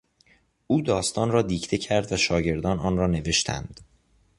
[0.67, 3.79] او داستان را دیکته کرد و شاگردان آن را نوشتند.